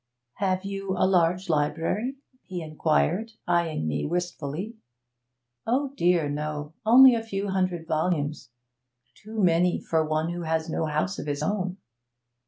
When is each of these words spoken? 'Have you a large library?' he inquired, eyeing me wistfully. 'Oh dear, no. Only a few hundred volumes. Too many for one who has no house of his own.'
'Have 0.37 0.65
you 0.65 0.95
a 0.97 1.05
large 1.05 1.47
library?' 1.47 2.15
he 2.47 2.63
inquired, 2.63 3.33
eyeing 3.45 3.87
me 3.87 4.03
wistfully. 4.03 4.73
'Oh 5.67 5.93
dear, 5.95 6.27
no. 6.27 6.73
Only 6.83 7.13
a 7.13 7.21
few 7.21 7.49
hundred 7.49 7.85
volumes. 7.87 8.49
Too 9.13 9.39
many 9.43 9.79
for 9.79 10.03
one 10.03 10.31
who 10.31 10.41
has 10.41 10.71
no 10.71 10.87
house 10.87 11.19
of 11.19 11.27
his 11.27 11.43
own.' 11.43 11.77